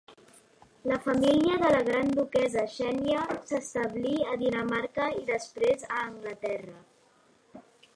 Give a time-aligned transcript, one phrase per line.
[0.91, 6.81] La família de la gran duquessa Xènia s'establí a Dinamarca i després a Anglaterra.